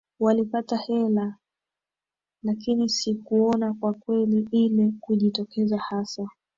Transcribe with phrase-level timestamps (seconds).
[0.19, 1.35] walipata hela
[2.43, 6.27] lakini sikuona kwa kweli ile kujitokeza hasa